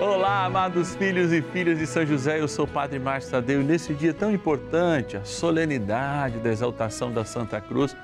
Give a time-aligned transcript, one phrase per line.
[0.00, 3.64] Olá, amados filhos e filhas de São José, eu sou o Padre Márcio Tadeu e
[3.64, 7.94] nesse dia tão importante, a solenidade da exaltação da Santa Cruz,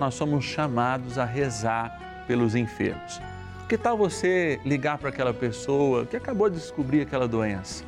[0.00, 3.20] nós somos chamados a rezar pelos enfermos.
[3.68, 7.84] Que tal você ligar para aquela pessoa que acabou de descobrir aquela doença?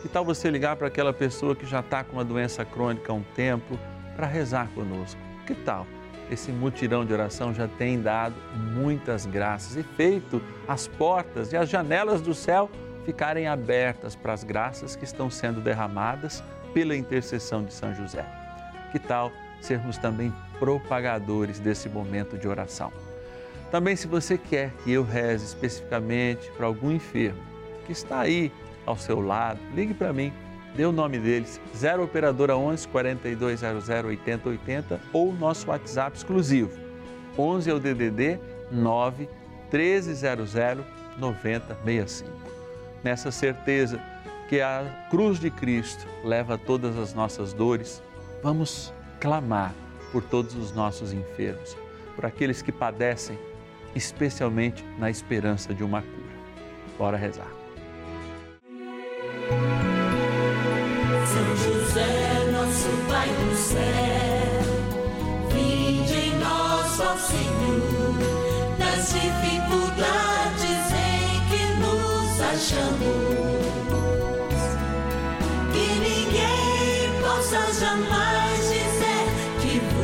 [0.00, 3.14] Que tal você ligar para aquela pessoa que já está com uma doença crônica há
[3.14, 3.78] um tempo
[4.16, 5.20] para rezar conosco?
[5.46, 5.86] Que tal?
[6.30, 8.34] Esse mutirão de oração já tem dado
[8.72, 12.70] muitas graças e feito as portas e as janelas do céu
[13.04, 18.24] ficarem abertas para as graças que estão sendo derramadas pela intercessão de São José.
[18.90, 19.30] Que tal
[19.60, 22.92] sermos também propagadores desse momento de oração?
[23.70, 27.42] Também, se você quer que eu reze especificamente para algum enfermo
[27.86, 28.52] que está aí
[28.86, 30.32] ao seu lado, ligue para mim,
[30.76, 36.70] dê o nome deles, 0 Operadora 11 4200 8080 ou nosso WhatsApp exclusivo,
[37.36, 38.38] 11 é o DDD
[38.70, 39.28] 9
[39.72, 40.54] 1300
[41.18, 42.53] 9065
[43.04, 44.00] nessa certeza
[44.48, 48.02] que a cruz de Cristo leva todas as nossas dores,
[48.42, 49.74] vamos clamar
[50.10, 51.76] por todos os nossos enfermos,
[52.16, 53.38] por aqueles que padecem,
[53.94, 56.34] especialmente na esperança de uma cura.
[56.98, 57.50] Bora rezar.
[61.26, 63.80] São José, nosso Pai do céu,
[65.52, 66.38] vinde em
[79.74, 80.03] dizer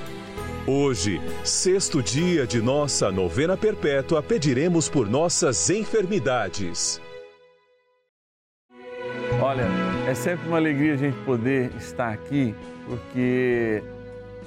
[0.67, 7.01] Hoje, sexto dia de nossa novena perpétua, pediremos por nossas enfermidades.
[9.41, 9.65] Olha,
[10.07, 12.53] é sempre uma alegria a gente poder estar aqui,
[12.85, 13.81] porque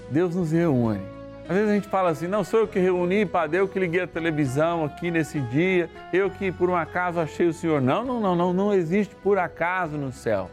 [0.08, 1.02] Deus nos reúne.
[1.48, 4.02] Às vezes a gente fala assim, não sou eu que reuni, Padre, eu que liguei
[4.02, 7.82] a televisão aqui nesse dia, eu que por um acaso achei o Senhor.
[7.82, 10.48] Não, não, não, não, não existe por acaso no céu.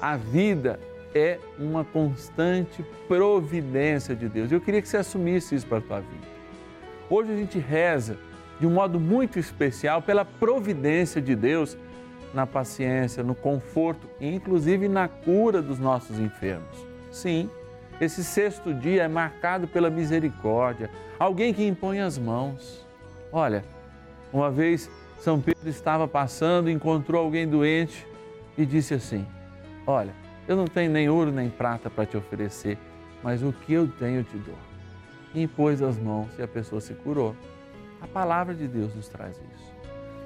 [0.00, 0.78] A vida
[1.14, 4.52] é uma constante providência de Deus.
[4.52, 6.28] Eu queria que você assumisse isso para a tua vida.
[7.08, 8.16] Hoje a gente reza
[8.60, 11.76] de um modo muito especial pela providência de Deus
[12.32, 16.86] na paciência, no conforto e inclusive na cura dos nossos enfermos.
[17.10, 17.50] Sim,
[18.00, 22.86] esse sexto dia é marcado pela misericórdia, alguém que impõe as mãos.
[23.32, 23.64] Olha,
[24.32, 24.88] uma vez
[25.18, 28.06] São Pedro estava passando, encontrou alguém doente
[28.56, 29.26] e disse assim:
[29.86, 30.14] Olha,
[30.50, 32.76] eu não tenho nem ouro nem prata para te oferecer,
[33.22, 34.58] mas o que eu tenho eu te dou.
[35.32, 37.36] E impôs as mãos e a pessoa se curou.
[38.00, 39.72] A palavra de Deus nos traz isso.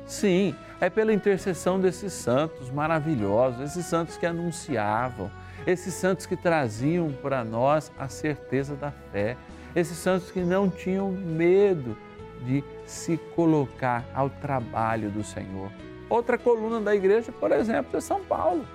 [0.06, 5.30] Sim, é pela intercessão desses santos maravilhosos, esses santos que anunciavam,
[5.66, 9.36] esses santos que traziam para nós a certeza da fé,
[9.76, 11.98] esses santos que não tinham medo
[12.46, 15.70] de se colocar ao trabalho do Senhor.
[16.08, 18.66] Outra coluna da igreja, por exemplo, é São Paulo.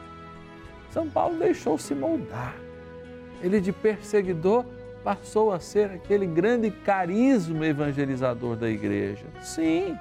[0.91, 2.55] São Paulo deixou-se moldar.
[3.41, 4.65] Ele de perseguidor
[5.03, 9.25] passou a ser aquele grande carisma evangelizador da igreja.
[9.41, 9.97] Sim.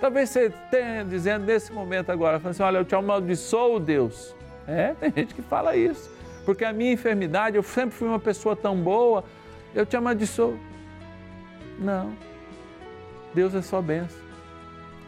[0.00, 4.34] Talvez você esteja dizendo nesse momento agora, falando assim, olha, eu te amaldiçoo, Deus.
[4.66, 6.10] É, tem gente que fala isso.
[6.44, 9.24] Porque a minha enfermidade, eu sempre fui uma pessoa tão boa,
[9.74, 10.58] eu te amaldiçoo.
[11.78, 12.12] Não.
[13.32, 14.24] Deus é só benção.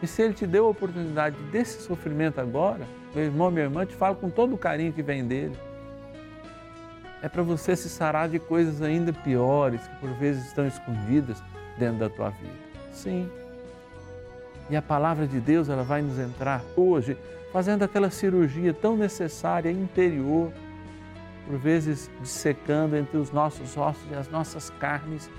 [0.01, 2.85] E se Ele te deu a oportunidade desse sofrimento agora,
[3.15, 5.57] meu irmão, minha irmã, te falo com todo o carinho que vem dele.
[7.21, 11.41] é para você se sarar de coisas ainda piores que por vezes estão escondidas
[11.77, 12.53] dentro da tua vida.
[12.91, 13.27] Sim.
[14.69, 17.17] E a palavra de Deus, ela vai nos entrar hoje
[17.51, 20.51] fazendo aquela cirurgia tão necessária interior,
[21.47, 25.29] por vezes dissecando entre os nossos ossos e as nossas carnes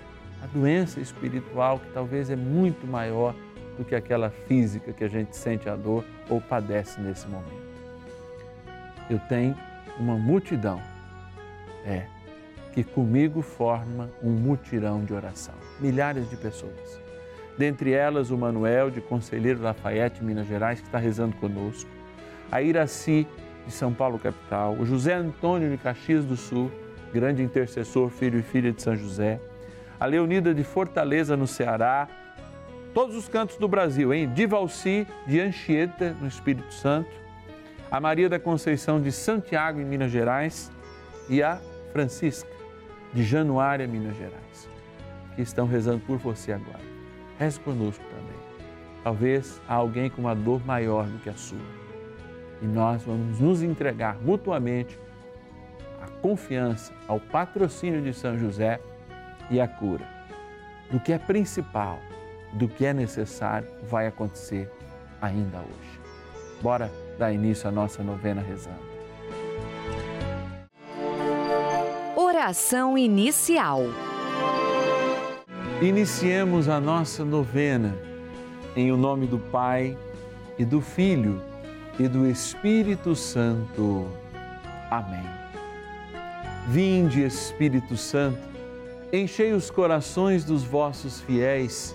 [0.42, 3.34] a doença espiritual que talvez é muito maior
[3.78, 7.68] do que aquela física que a gente sente a dor ou padece nesse momento.
[9.08, 9.56] Eu tenho
[9.98, 10.82] uma multidão,
[11.86, 12.04] é,
[12.74, 15.54] que comigo forma um mutirão de oração.
[15.80, 17.00] Milhares de pessoas.
[17.56, 21.90] Dentre elas, o Manuel, de Conselheiro Lafayette, Minas Gerais, que está rezando conosco.
[22.52, 23.26] A Iraci,
[23.66, 24.74] de São Paulo, capital.
[24.74, 26.70] O José Antônio, de Caxias do Sul,
[27.12, 29.40] grande intercessor, filho e filha de São José.
[29.98, 32.06] A Leonida, de Fortaleza, no Ceará.
[32.94, 34.30] Todos os cantos do Brasil, hein?
[34.32, 37.10] Divalci, de Anchieta, no Espírito Santo.
[37.90, 40.70] A Maria da Conceição, de Santiago, em Minas Gerais.
[41.28, 41.60] E a
[41.92, 42.48] Francisca,
[43.12, 44.68] de Januária, Minas Gerais,
[45.36, 46.80] que estão rezando por você agora.
[47.38, 48.38] Reze conosco também.
[49.04, 51.58] Talvez há alguém com uma dor maior do que a sua.
[52.60, 54.98] E nós vamos nos entregar mutuamente
[56.02, 58.80] à confiança, ao patrocínio de São José
[59.50, 60.06] e à cura.
[60.90, 62.00] Do que é principal,
[62.52, 64.70] do que é necessário, vai acontecer
[65.20, 66.00] ainda hoje.
[66.60, 68.88] Bora dar início à nossa novena rezando.
[72.16, 73.82] Oração inicial.
[75.80, 77.96] Iniciemos a nossa novena
[78.74, 79.96] em o nome do Pai
[80.58, 81.40] e do Filho
[81.98, 84.08] e do Espírito Santo.
[84.90, 85.24] Amém.
[86.68, 88.38] Vinde, Espírito Santo,
[89.12, 91.94] enchei os corações dos vossos fiéis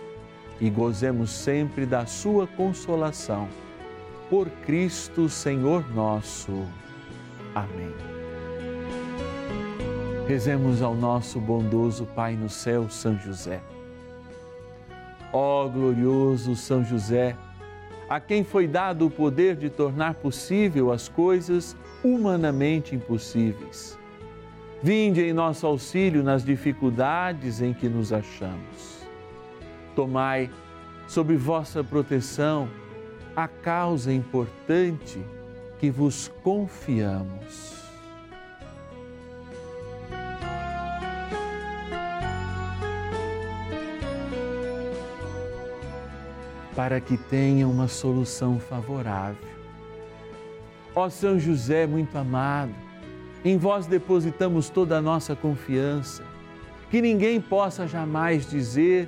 [0.61, 3.49] e gozemos sempre da sua consolação.
[4.29, 6.65] Por Cristo, Senhor nosso.
[7.55, 7.91] Amém.
[10.27, 13.59] Rezemos ao nosso bondoso Pai no céu, São José.
[15.33, 17.35] Ó glorioso São José,
[18.07, 23.97] a quem foi dado o poder de tornar possível as coisas humanamente impossíveis.
[24.83, 29.00] Vinde em nosso auxílio nas dificuldades em que nos achamos.
[29.95, 30.49] Tomai
[31.07, 32.69] sob vossa proteção
[33.35, 35.19] a causa importante
[35.79, 37.81] que vos confiamos.
[46.75, 49.45] para que tenha uma solução favorável.
[50.95, 52.73] Ó São José muito amado,
[53.43, 56.23] em vós depositamos toda a nossa confiança,
[56.89, 59.07] que ninguém possa jamais dizer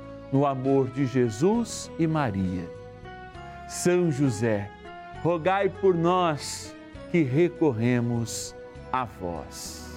[0.31, 2.69] no amor de Jesus e Maria.
[3.67, 4.69] São José,
[5.21, 6.75] rogai por nós
[7.11, 8.55] que recorremos
[8.91, 9.89] a vós.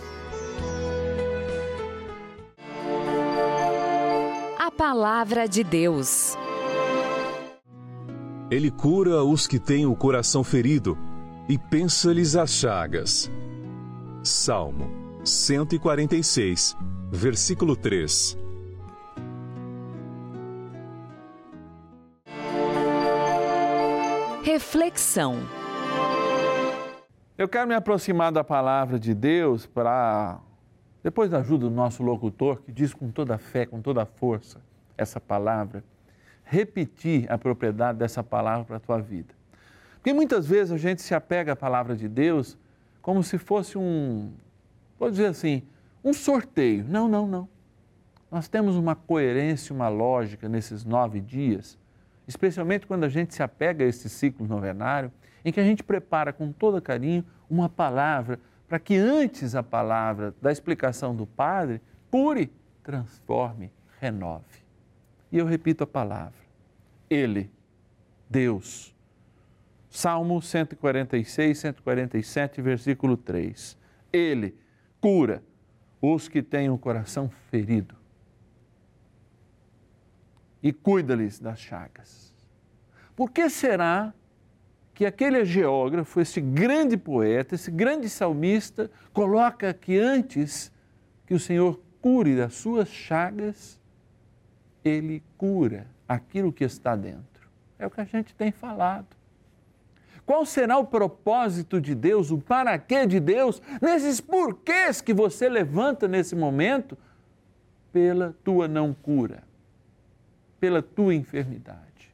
[4.58, 6.36] A palavra de Deus.
[8.50, 10.98] Ele cura os que têm o coração ferido
[11.48, 13.30] e pensa-lhes as chagas.
[14.22, 14.90] Salmo
[15.24, 16.76] 146,
[17.10, 18.43] versículo 3.
[24.44, 25.38] Reflexão.
[27.38, 30.38] Eu quero me aproximar da palavra de Deus para,
[31.02, 34.04] depois da ajuda do nosso locutor, que diz com toda a fé, com toda a
[34.04, 34.60] força,
[34.98, 35.82] essa palavra,
[36.44, 39.34] repetir a propriedade dessa palavra para a tua vida.
[39.94, 42.58] Porque muitas vezes a gente se apega à palavra de Deus
[43.00, 44.30] como se fosse um,
[44.98, 45.62] vou dizer assim,
[46.04, 46.84] um sorteio.
[46.86, 47.48] Não, não, não.
[48.30, 51.78] Nós temos uma coerência, uma lógica nesses nove dias,
[52.26, 55.12] especialmente quando a gente se apega a esse ciclo novenário,
[55.44, 60.34] em que a gente prepara com todo carinho uma palavra para que antes a palavra
[60.40, 62.50] da explicação do Padre cure,
[62.82, 64.64] transforme, renove.
[65.30, 66.38] E eu repito a palavra.
[67.10, 67.50] Ele,
[68.28, 68.94] Deus.
[69.90, 73.76] Salmo 146, 147, versículo 3.
[74.12, 74.56] Ele
[75.00, 75.42] cura
[76.00, 78.03] os que têm o coração ferido
[80.64, 82.32] e cuida-lhes das chagas.
[83.14, 84.14] Por que será
[84.94, 90.72] que aquele geógrafo, esse grande poeta, esse grande salmista, coloca que antes
[91.26, 93.78] que o Senhor cure das suas chagas,
[94.82, 97.50] ele cura aquilo que está dentro.
[97.78, 99.08] É o que a gente tem falado.
[100.24, 105.46] Qual será o propósito de Deus, o para quê de Deus, nesses porquês que você
[105.46, 106.96] levanta nesse momento
[107.92, 109.42] pela tua não cura,
[110.64, 112.10] pela tua enfermidade?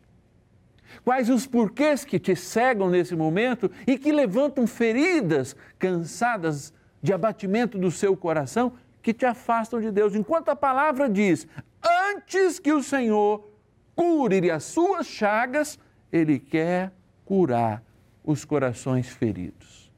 [1.04, 7.78] Quais os porquês que te cegam nesse momento e que levantam feridas cansadas de abatimento
[7.78, 10.16] do seu coração que te afastam de Deus?
[10.16, 11.46] Enquanto a palavra diz:
[11.80, 13.48] antes que o Senhor
[13.94, 15.78] cure as suas chagas,
[16.10, 16.92] Ele quer
[17.24, 17.84] curar
[18.24, 19.92] os corações feridos.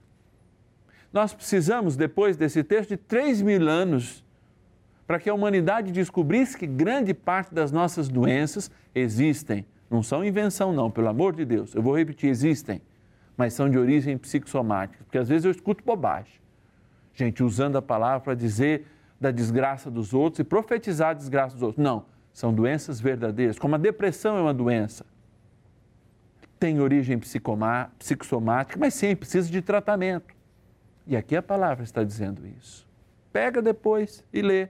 [1.11, 4.22] Nós precisamos, depois desse texto, de três mil anos
[5.07, 10.73] para que a humanidade descobrisse que grande parte das nossas doenças existem não são invenção,
[10.73, 11.75] não, pelo amor de Deus.
[11.75, 12.81] Eu vou repetir: existem,
[13.37, 16.41] mas são de origem psicossomática, porque às vezes eu escuto bobagem.
[17.15, 18.87] Gente usando a palavra para dizer
[19.21, 21.85] da desgraça dos outros e profetizar a desgraça dos outros.
[21.85, 25.05] Não, são doenças verdadeiras, como a depressão é uma doença.
[26.59, 30.35] Tem origem psicossomática, mas sim, precisa de tratamento.
[31.07, 32.89] E aqui a palavra está dizendo isso.
[33.33, 34.69] Pega depois e lê.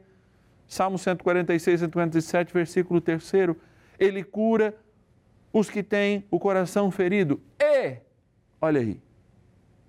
[0.67, 3.33] Salmo 146, 147, versículo 3.
[3.99, 4.77] Ele cura
[5.53, 7.99] os que têm o coração ferido e,
[8.61, 9.01] olha aí,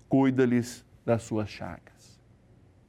[0.08, 2.20] cuida-lhes das suas chagas.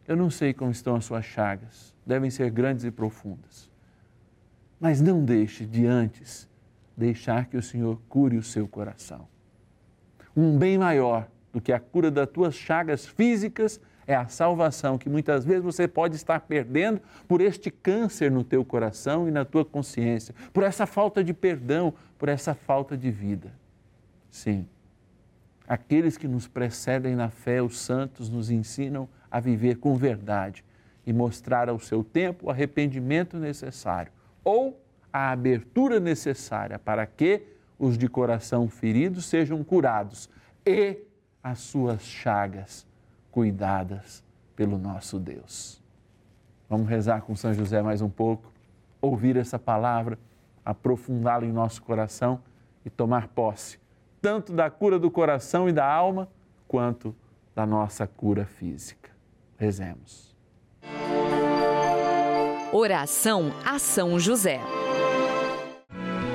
[0.07, 3.71] Eu não sei como estão as suas chagas, devem ser grandes e profundas.
[4.79, 6.47] Mas não deixe de antes
[6.95, 9.27] deixar que o Senhor cure o seu coração.
[10.35, 15.07] Um bem maior do que a cura das tuas chagas físicas é a salvação que
[15.07, 19.63] muitas vezes você pode estar perdendo por este câncer no teu coração e na tua
[19.63, 23.53] consciência, por essa falta de perdão, por essa falta de vida.
[24.29, 24.67] Sim.
[25.65, 30.61] Aqueles que nos precedem na fé, os santos, nos ensinam a viver com verdade
[31.07, 34.11] e mostrar ao seu tempo o arrependimento necessário
[34.43, 34.77] ou
[35.13, 37.43] a abertura necessária para que
[37.79, 40.29] os de coração ferido sejam curados
[40.65, 40.97] e
[41.45, 42.87] as suas chagas
[43.29, 44.23] cuidadas
[44.55, 45.79] pelo nosso Deus.
[46.67, 48.51] Vamos rezar com São José mais um pouco,
[48.99, 50.17] ouvir essa palavra,
[50.65, 52.41] aprofundá-la em nosso coração
[52.83, 53.77] e tomar posse,
[54.19, 56.27] tanto da cura do coração e da alma,
[56.67, 57.15] quanto
[57.53, 59.11] da nossa cura física.
[59.55, 60.35] Rezemos.
[62.73, 64.59] Oração a São José.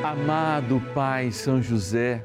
[0.05, 2.25] Amado Pai São José,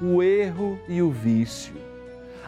[0.00, 1.74] o erro e o vício.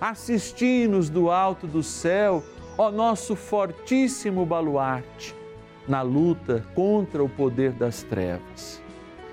[0.00, 2.42] Assisti-nos do alto do céu,
[2.76, 5.34] ó nosso fortíssimo baluarte,
[5.86, 8.82] na luta contra o poder das trevas.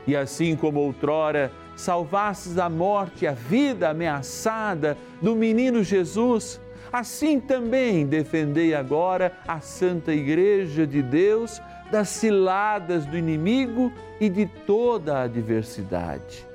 [0.07, 6.59] E assim como outrora salvastes da morte a vida ameaçada do menino Jesus,
[6.91, 14.45] assim também defendei agora a Santa Igreja de Deus das ciladas do inimigo e de
[14.65, 16.54] toda a adversidade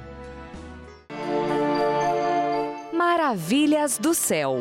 [3.03, 4.59] Maravilhas do céu.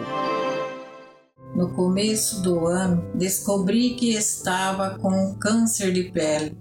[1.54, 6.56] No começo do ano, descobri que estava com câncer de pele.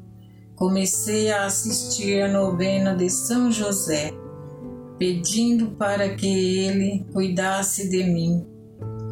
[0.58, 4.12] Comecei a assistir a novena de São José,
[4.98, 8.46] pedindo para que ele cuidasse de mim.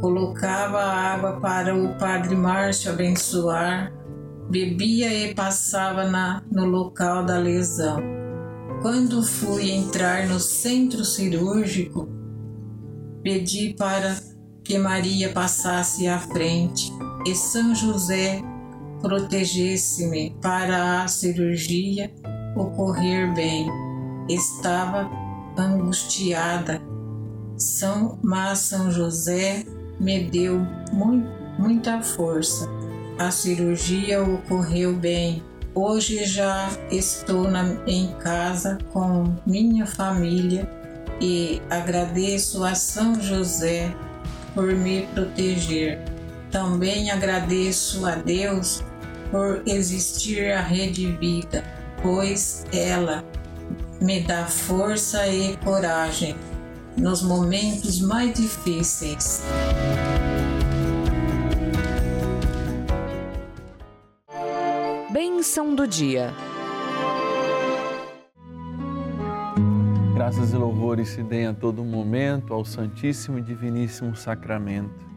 [0.01, 3.93] Colocava água para o Padre Márcio abençoar,
[4.49, 8.03] bebia e passava na, no local da lesão.
[8.81, 12.16] Quando fui entrar no centro cirúrgico,
[13.27, 14.15] pedi para
[14.63, 16.89] que Maria passasse à frente
[17.25, 18.41] e São José
[19.01, 22.09] protegesse-me para a cirurgia
[22.55, 23.67] ocorrer bem.
[24.29, 25.11] Estava
[25.57, 26.81] angustiada,
[27.57, 29.65] São, mas São José
[29.99, 31.27] me deu muito,
[31.59, 32.69] muita força.
[33.19, 35.43] A cirurgia ocorreu bem.
[35.75, 40.76] Hoje já estou na, em casa com minha família
[41.19, 43.93] e agradeço a São José
[44.53, 45.99] por me proteger.
[46.51, 48.83] Também agradeço a Deus
[49.31, 51.63] por existir a Rede Vida,
[52.01, 53.23] pois ela
[53.99, 56.35] me dá força e coragem
[56.95, 59.41] nos momentos mais difíceis.
[65.11, 66.33] Bênção do dia.
[70.27, 75.07] Graças e louvores se deem a todo momento ao Santíssimo e Diviníssimo Sacramento.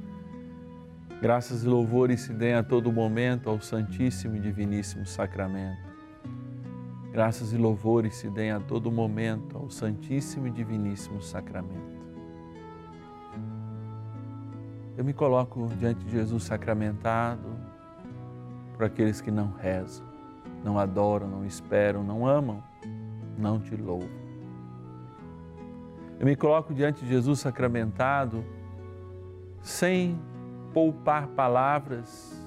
[1.20, 5.82] Graças e louvores se deem a todo momento ao Santíssimo e Diviníssimo Sacramento.
[7.10, 11.98] Graças e louvores se deem a todo momento ao Santíssimo e Diviníssimo Sacramento.
[14.96, 17.48] Eu me coloco diante de Jesus sacramentado
[18.74, 20.06] por aqueles que não rezam,
[20.62, 22.62] não adoram, não esperam, não amam,
[23.36, 24.19] não te louvam.
[26.20, 28.44] Eu me coloco diante de Jesus sacramentado
[29.62, 30.20] sem
[30.74, 32.38] poupar palavras,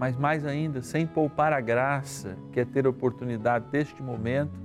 [0.00, 4.58] mas mais ainda, sem poupar a graça, que é ter a oportunidade deste momento,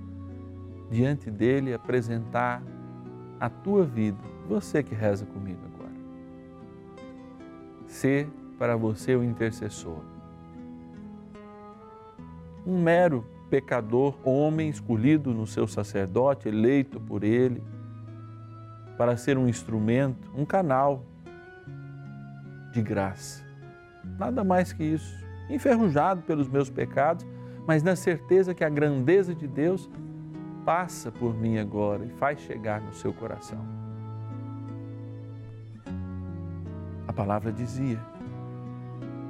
[0.90, 2.64] diante dele, apresentar
[3.40, 4.18] a tua vida,
[4.50, 5.94] você que reza comigo agora.
[7.86, 10.02] Ser para você o intercessor.
[12.66, 17.62] Um mero pecador, homem escolhido no seu sacerdote, eleito por ele,
[18.98, 21.04] para ser um instrumento, um canal
[22.72, 23.44] de graça.
[24.18, 25.16] Nada mais que isso.
[25.50, 27.26] Enferrujado pelos meus pecados,
[27.68, 29.90] mas na certeza que a grandeza de Deus
[30.66, 33.64] passa por mim agora e faz chegar no seu coração.
[37.08, 38.00] A palavra dizia: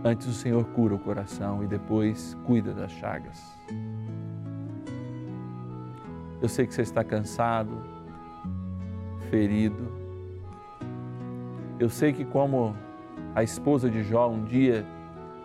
[0.04, 3.44] antes o Senhor cura o coração e depois cuida das chagas.
[6.42, 7.95] Eu sei que você está cansado,
[9.30, 9.88] ferido.
[11.80, 12.76] Eu sei que, como
[13.34, 14.86] a esposa de Jó um dia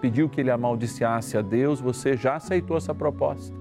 [0.01, 3.55] pediu que ele amaldiçoasse a Deus, você já aceitou essa proposta,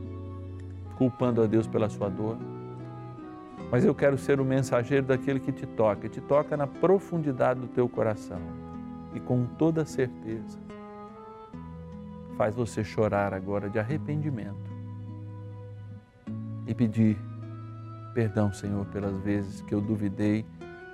[0.98, 2.38] culpando a Deus pela sua dor.
[3.72, 7.68] Mas eu quero ser o mensageiro daquele que te toca, te toca na profundidade do
[7.68, 8.40] teu coração
[9.14, 10.58] e com toda certeza
[12.38, 14.72] faz você chorar agora de arrependimento
[16.66, 17.18] e pedir
[18.14, 20.46] Perdão, Senhor, pelas vezes que eu duvidei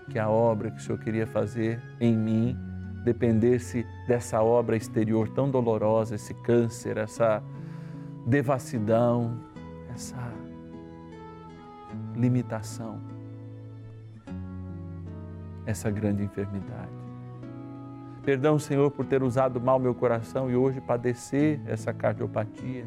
[0.10, 2.58] que a obra que o Senhor queria fazer em mim
[3.04, 7.42] dependesse dessa obra exterior tão dolorosa, esse câncer, essa
[8.26, 9.40] devassidão,
[9.94, 10.34] essa
[12.16, 13.00] limitação,
[15.66, 16.90] essa grande enfermidade.
[18.24, 22.86] Perdão, Senhor, por ter usado mal meu coração e hoje padecer essa cardiopatia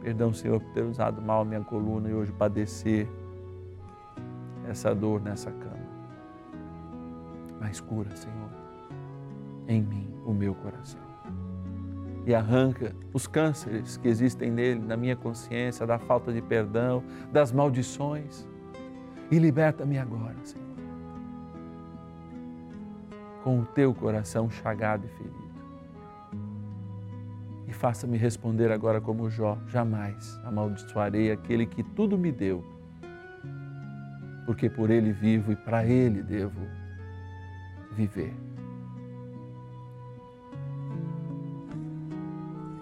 [0.00, 3.06] Perdão, Senhor, por ter usado mal minha coluna e hoje padecer
[4.66, 5.90] essa dor nessa cama.
[7.60, 8.50] Mas cura, Senhor,
[9.68, 11.00] em mim o meu coração.
[12.26, 17.52] E arranca os cânceres que existem nele, na minha consciência, da falta de perdão, das
[17.52, 18.46] maldições.
[19.30, 20.66] E liberta-me agora, Senhor.
[23.42, 25.39] Com o teu coração chagado e ferido
[27.80, 32.62] faça-me responder agora como Jó: jamais amaldiçoarei aquele que tudo me deu,
[34.44, 36.60] porque por ele vivo e para ele devo
[37.92, 38.34] viver.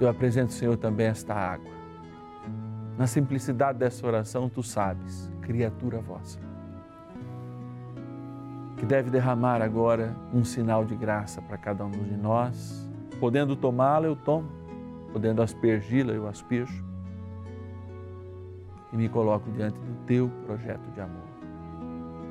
[0.00, 1.72] Eu apresento, Senhor, também esta água.
[2.96, 6.40] Na simplicidade dessa oração, tu sabes, criatura vossa,
[8.76, 12.88] que deve derramar agora um sinal de graça para cada um de nós.
[13.18, 14.57] Podendo tomá-la, eu tomo
[15.12, 16.84] podendo aspergi-la, eu asperjo
[18.92, 21.28] e me coloco diante do teu projeto de amor,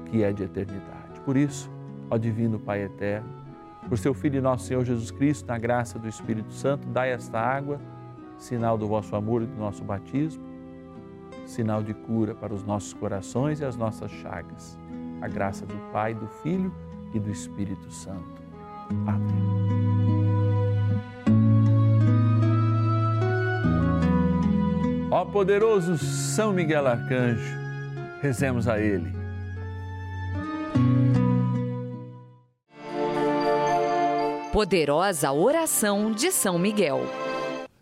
[0.06, 1.20] que é de eternidade.
[1.24, 1.70] Por isso,
[2.10, 3.30] ó Divino Pai Eterno,
[3.88, 7.40] por seu Filho e nosso Senhor Jesus Cristo, na graça do Espírito Santo, dai esta
[7.40, 7.80] água,
[8.38, 10.44] sinal do vosso amor e do nosso batismo,
[11.46, 14.78] sinal de cura para os nossos corações e as nossas chagas.
[15.22, 16.72] A graça do Pai, do Filho
[17.14, 18.42] e do Espírito Santo.
[19.08, 20.17] Amém.
[25.10, 27.58] Ó poderoso São Miguel Arcanjo,
[28.22, 29.16] rezemos a ele.
[34.52, 37.06] Poderosa oração de São Miguel.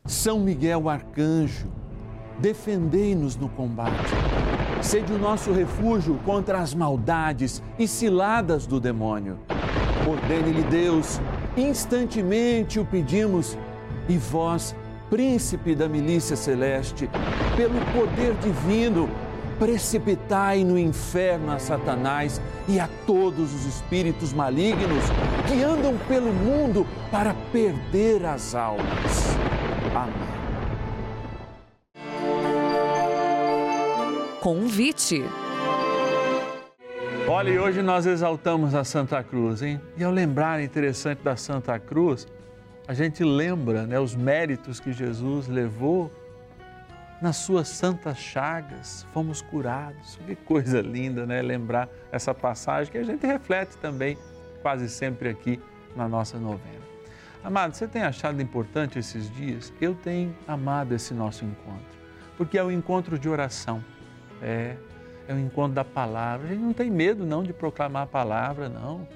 [0.05, 1.67] São Miguel Arcanjo,
[2.37, 4.13] defendei-nos no combate.
[4.83, 9.39] Sede o nosso refúgio contra as maldades e ciladas do demônio.
[10.07, 11.19] Ordene-lhe Deus,
[11.57, 13.57] instantemente o pedimos,
[14.07, 14.75] e vós,
[15.15, 17.09] príncipe da milícia celeste,
[17.55, 19.09] pelo poder divino,
[19.57, 25.05] precipitai no inferno a Satanás e a todos os espíritos malignos
[25.47, 29.37] que andam pelo mundo para perder as almas.
[29.95, 30.35] Amém.
[34.41, 35.23] Convite.
[37.25, 39.79] Olha, e hoje nós exaltamos a Santa Cruz, hein?
[39.95, 42.27] E ao lembrar interessante da Santa Cruz,
[42.87, 46.11] a gente lembra né, os méritos que Jesus levou
[47.21, 50.19] nas suas santas chagas, fomos curados.
[50.27, 51.41] Que coisa linda, né?
[51.41, 54.17] Lembrar essa passagem que a gente reflete também
[54.61, 55.59] quase sempre aqui
[55.95, 56.85] na nossa novena.
[57.43, 59.73] Amado, você tem achado importante esses dias?
[59.79, 61.97] Eu tenho amado esse nosso encontro,
[62.37, 63.83] porque é um encontro de oração,
[64.41, 64.75] é,
[65.27, 66.47] é um encontro da palavra.
[66.47, 69.07] A gente não tem medo não de proclamar a palavra, não.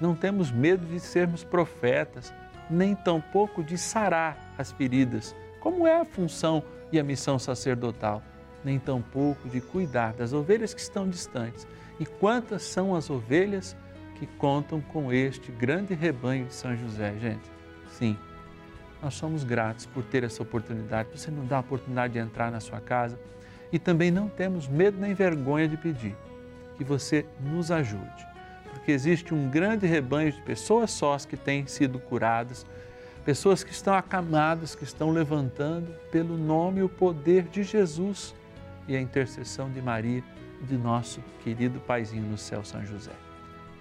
[0.00, 2.32] Não temos medo de sermos profetas
[2.70, 8.22] nem tampouco de sarar as feridas, como é a função e a missão sacerdotal,
[8.64, 11.66] nem tampouco de cuidar das ovelhas que estão distantes.
[11.98, 13.76] E quantas são as ovelhas
[14.16, 17.50] que contam com este grande rebanho de São José, gente?
[17.90, 18.16] Sim,
[19.02, 21.08] nós somos gratos por ter essa oportunidade.
[21.14, 23.18] Você não dá a oportunidade de entrar na sua casa
[23.72, 26.16] e também não temos medo nem vergonha de pedir
[26.76, 28.28] que você nos ajude
[28.78, 32.64] porque existe um grande rebanho de pessoas sós que têm sido curadas,
[33.24, 38.34] pessoas que estão acamadas, que estão levantando pelo nome e o poder de Jesus
[38.86, 40.22] e a intercessão de Maria
[40.62, 43.10] de nosso querido Paizinho no céu, São José.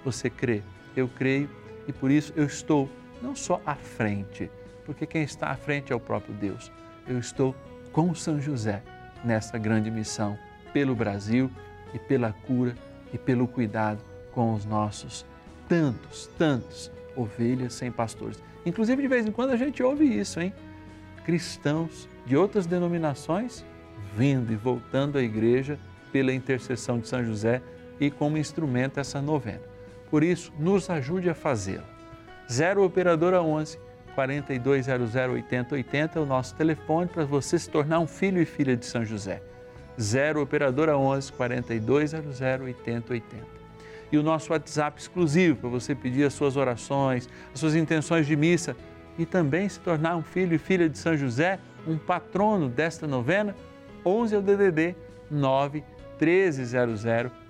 [0.03, 0.63] Você crê?
[0.95, 1.47] Eu creio
[1.87, 2.89] e por isso eu estou
[3.21, 4.49] não só à frente,
[4.83, 6.71] porque quem está à frente é o próprio Deus.
[7.07, 7.55] Eu estou
[7.91, 8.81] com São José
[9.23, 10.37] nessa grande missão
[10.73, 11.51] pelo Brasil
[11.93, 12.75] e pela cura
[13.13, 15.25] e pelo cuidado com os nossos
[15.67, 18.39] tantos, tantos ovelhas sem pastores.
[18.63, 20.53] Inclusive, de vez em quando a gente ouve isso, hein?
[21.25, 23.65] Cristãos de outras denominações
[24.15, 25.79] vindo e voltando à igreja
[26.11, 27.63] pela intercessão de São José
[27.99, 29.63] e como instrumento essa novena.
[30.11, 31.89] Por isso, nos ajude a fazê-la.
[32.47, 33.79] 0 Operadora 11
[34.13, 38.85] 4200 8080 é o nosso telefone para você se tornar um filho e filha de
[38.85, 39.41] São José.
[39.99, 43.56] 0 Operadora 11 4200 8080
[44.11, 48.35] e o nosso WhatsApp exclusivo para você pedir as suas orações, as suas intenções de
[48.35, 48.75] missa
[49.17, 53.55] e também se tornar um filho e filha de São José, um patrono desta novena,
[54.05, 54.95] 11 é o DDD
[55.29, 55.83] 9
[56.19, 57.03] 1300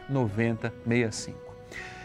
[0.10, 1.38] 9065.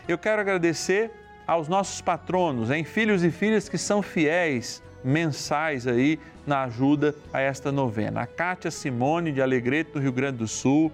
[0.08, 1.10] Eu quero agradecer
[1.46, 7.40] aos nossos patronos, em filhos e filhas que são fiéis mensais aí na ajuda a
[7.40, 8.22] esta novena.
[8.22, 10.92] A Cátia Simone de Alegrete, no Rio Grande do Sul,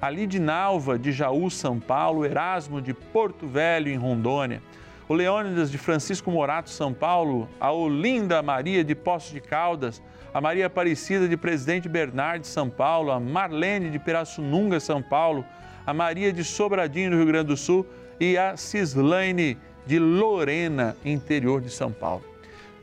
[0.00, 4.62] a Lidinalva de Jaú, São Paulo, Erasmo de Porto Velho, em Rondônia,
[5.08, 10.40] o Leônidas de Francisco Morato, São Paulo, a Olinda Maria de Poços de Caldas, a
[10.40, 15.44] Maria Aparecida de Presidente Bernardo, São Paulo, a Marlene de Pirassununga, São Paulo,
[15.86, 17.86] a Maria de Sobradinho, no Rio Grande do Sul.
[18.20, 19.56] E a Cislaine
[19.86, 22.24] de Lorena, interior de São Paulo.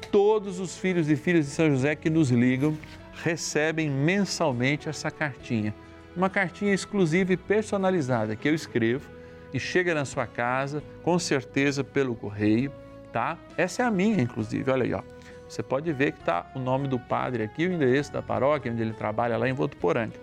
[0.10, 2.75] Todos os filhos e filhas de São José que nos ligam
[3.21, 5.73] recebem mensalmente essa cartinha
[6.15, 9.10] uma cartinha exclusiva e personalizada que eu escrevo
[9.54, 12.71] e chega na sua casa, com certeza pelo correio,
[13.12, 13.38] tá?
[13.58, 15.01] Essa é a minha, inclusive, olha aí, ó.
[15.47, 18.82] Você pode ver que está o nome do padre aqui, o endereço da paróquia onde
[18.82, 20.13] ele trabalha lá em Votuporanga.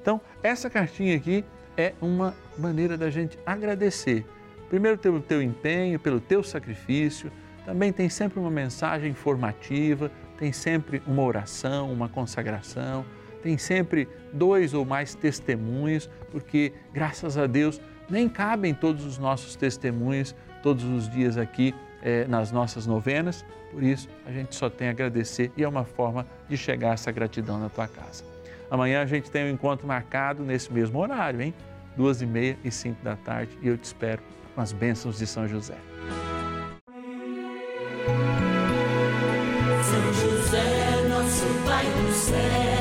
[0.00, 1.44] Então, essa cartinha aqui
[1.76, 4.26] é uma maneira da gente agradecer.
[4.68, 7.30] Primeiro pelo teu empenho, pelo teu sacrifício,
[7.64, 13.04] também tem sempre uma mensagem informativa, tem sempre uma oração, uma consagração
[13.42, 19.56] tem sempre dois ou mais testemunhos, porque graças a Deus nem cabem todos os nossos
[19.56, 24.88] testemunhos todos os dias aqui eh, nas nossas novenas, por isso a gente só tem
[24.88, 28.24] a agradecer e é uma forma de chegar essa gratidão na tua casa.
[28.70, 31.54] Amanhã a gente tem um encontro marcado nesse mesmo horário, hein?
[31.96, 34.22] Duas e meia e cinco da tarde e eu te espero
[34.54, 35.76] com as bênçãos de São José.
[39.82, 42.71] São José, nosso Pai do céu,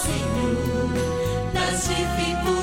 [0.00, 2.59] Senhor, nas dificuldades.